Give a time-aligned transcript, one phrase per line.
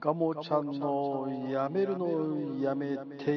[0.00, 3.32] ガモちゃんのやめるのやめて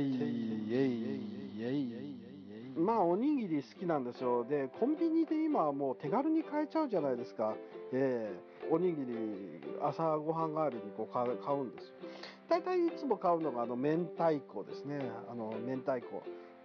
[2.77, 7.53] まあおにぎり好きなんですよでコンビニで今はもう手軽に買えちゃうじゃないですか
[7.93, 11.93] ええおにぎり朝ごはん代わりにこう買う買うんですよ
[12.49, 14.99] 大体いつも買うのがあの明太子ですね
[15.29, 16.23] あの明太子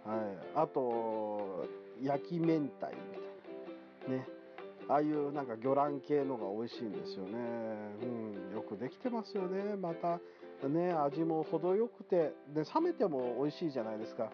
[0.09, 1.65] はいあと
[2.01, 2.93] 焼き明太みたい
[4.07, 4.27] なね
[4.87, 7.37] ああいうなんか魚卵系のが美味しいんですよね。
[8.03, 9.75] うん、よくできてますよね。
[9.75, 10.19] また
[10.67, 14.31] ね、味も程よくて、で冷めても美味しいじゃないですか。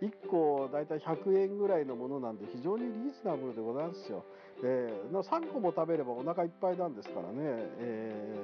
[0.00, 4.24] 1個だいたい100円ぐらいのものなんで非常にリーズナブルでございますよ。
[4.62, 7.34] えー、3個も食べればお腹いっぱいなんですからね。
[7.78, 8.36] え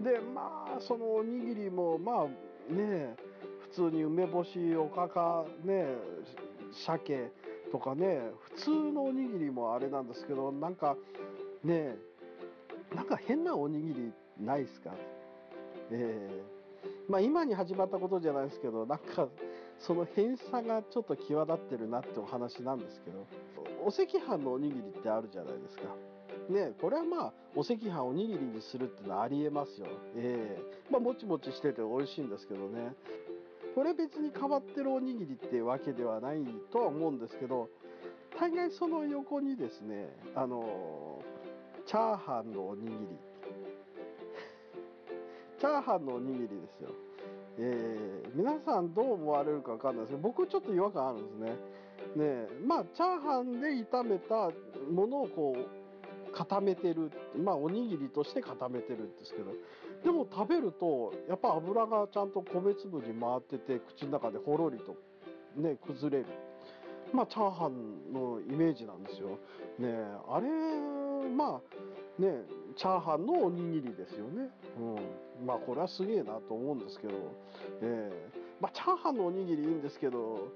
[0.00, 3.14] ー、でまあそのおにぎりもまあね
[3.74, 5.96] 普通に梅干しおかかね
[6.86, 7.30] 鮭
[7.72, 8.20] とかね
[8.54, 10.96] 普通のおにぎりもあれなんですけどなんか
[11.64, 11.96] ね
[12.94, 14.92] なんか変なおにぎりないですか？
[15.90, 19.28] えー、まあ今に始まったことじゃないですけどなんか
[19.78, 23.26] その偏差がちょっと際立ってるなってお話なんですけど
[23.84, 25.82] お赤飯のおにぎりってあるじゃないですか。
[26.48, 29.86] ねこれはまあお赤飯おにぎりにするっていうのはありえますよ。
[30.16, 32.94] ええー、まあもちもちしてて美味しいんですけどね。
[33.76, 37.68] これ別に変わってるおにぎりってわけではないとは思うんですけど
[38.40, 41.22] 大概その横にですねあの
[41.84, 42.96] チャーハンのおにぎり。
[45.60, 46.88] チャーハンのおにぎりですよ、
[47.58, 51.58] えー、皆さんどう思われるか分かんないですけど僕ちょっと違和感あるんですね。
[52.16, 54.50] ねまあチャーハンで炒めた
[54.90, 55.85] ものをこう
[56.36, 57.10] 固めてる
[57.42, 59.52] まあおにぎりとして固めてるんですけど
[60.04, 64.96] でも食べるとやっぱ油がちゃんと米粒に回ってて口の中でほろりと
[65.56, 66.26] ね崩れる。
[67.12, 69.38] まあチャーハンのイメージなんですよ。
[69.78, 69.94] ね
[70.28, 70.46] あれ
[71.30, 72.42] まあね
[72.76, 74.50] チャーハンのおにぎりですよね。
[74.78, 75.46] うん。
[75.46, 77.14] まあこれはすげえなと思うんですけど
[77.80, 80.48] えー、まあチャーハンのおにぎりいいんですけど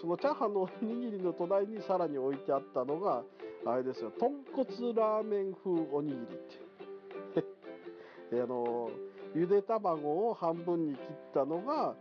[0.00, 3.22] そのチャーハンのおにぎりの隣にさらに置いてあったのが
[3.68, 4.10] あれですよ。
[4.18, 7.40] 豚骨ラーメン風おにぎりっ
[8.30, 8.90] て あの
[9.34, 11.94] ゆで卵を半分に切ったのが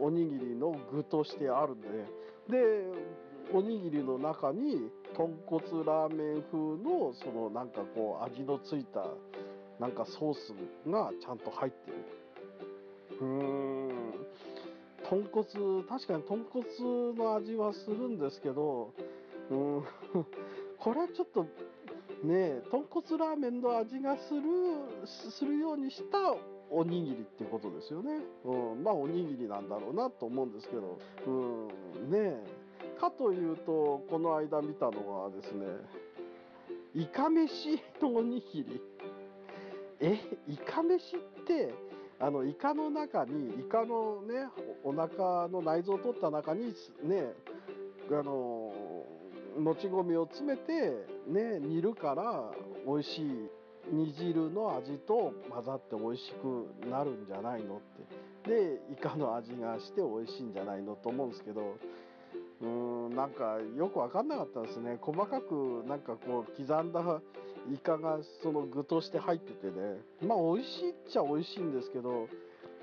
[0.00, 1.88] おにぎりの具としてあるんで。
[2.48, 2.86] で
[3.54, 9.06] おにぎりの中に豚骨ラーメン風のそのなんかこう味のついた
[9.78, 10.54] なんかソース
[10.88, 11.96] がちゃんと入ってる。
[13.20, 14.12] うん。
[15.04, 18.92] 豚骨確かに豚骨の味はするんですけど
[19.50, 19.84] うん。
[20.82, 21.46] これはちょっと
[22.24, 24.40] ね豚骨ラーメンの味がする
[25.06, 26.34] するようにした
[26.70, 33.00] おにぎりっていうことですよね、うん、まあおにぎりなんだろうなと思うんですけど、うん、ねえ。
[33.00, 35.66] かというとこの間見たのはですね
[36.94, 38.80] イカ飯のおにぎり。
[40.00, 40.18] え？
[40.48, 41.72] イカ飯って
[42.18, 44.48] あのイカの中にイカのね
[44.82, 47.32] お腹の内臓を取った中にね
[48.10, 48.72] あの
[49.58, 52.50] もち米を詰めてね煮るから
[52.86, 53.50] 美味しい
[53.92, 58.22] 煮汁の味と混ざって美味しくなるんじゃないのって。
[58.42, 61.76] でイカの味がして美味しいんじゃないのと思うんですけど
[62.60, 64.98] うーんなんかよく分かんなかったですね。
[65.00, 67.22] 細かくなんかこう刻んだ
[67.72, 70.00] イカがその具として入っててね。
[70.26, 72.28] まあ美味しいっちゃ美味しいんですけど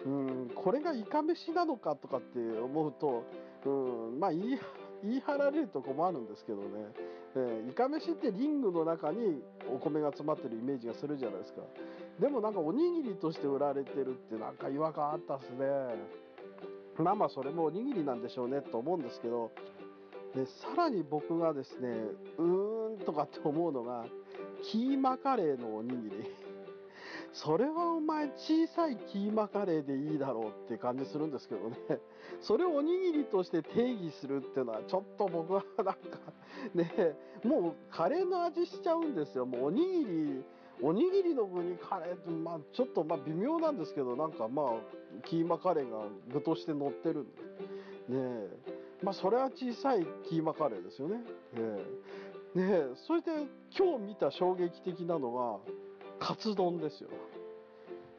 [0.05, 3.25] うんこれがイカ飯なのかとかって思うと
[3.65, 3.69] う
[4.15, 4.59] んまあいい
[5.03, 6.67] 言い張られると困るんですけどね、
[7.35, 9.41] えー、イカ飯ってリングの中に
[9.73, 11.61] お米が詰まってるイメージがするじゃないですか。
[12.19, 15.67] でもなんかおにぎりとして売られてるってなんか違和感あったっすね。
[16.97, 19.51] まあまあそれもおにぎりなんでしょうねと思うんですけど。
[20.35, 21.89] でさらに僕がですね
[22.37, 24.05] うーんとかって思うのが
[24.63, 26.48] キーマカレーのおにぎり。
[27.43, 31.77] それはお前小さいキーマカレーでいいだろうって感じするんですけどね。
[32.41, 35.95] それをおにぎりとして定義するっていうのはちょっと僕はなんか
[36.75, 39.45] ねもうカレーの味しちゃうんですよ。
[39.45, 40.43] もうおにぎり
[40.81, 47.21] おにぎりの具にカレーってまあちょっとまあ微妙なんですけどなんかまあキーマカレーが具として乗ってる。
[47.21, 47.39] んでね
[48.09, 48.49] え。
[49.01, 51.19] まあそれは小さいキーマカレーですよね。
[51.19, 51.23] ね
[51.53, 52.59] え。
[52.59, 52.95] ねえ。
[52.95, 53.31] それで
[53.77, 55.88] 今日見た衝撃的なのが
[56.19, 57.09] カツ丼ですよ。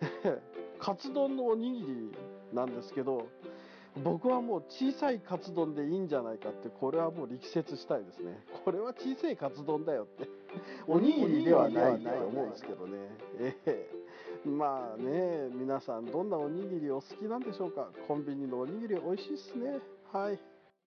[0.79, 2.13] カツ丼のおにぎり
[2.53, 3.29] なんですけど
[4.03, 8.39] 僕はもう小さいカツ丼でいいんじゃないかってこれはもう力説したいですね。
[8.65, 10.29] これは小さいカツ丼だよって。
[10.87, 12.99] おにぎりではないと思うんですけどね。
[13.39, 13.91] ええ。
[14.49, 17.91] まあね皆さんどんなおにぎりお好きなんでしょうか。
[18.07, 19.81] コンビニのおにぎり美味しいっすね。
[20.13, 20.39] はい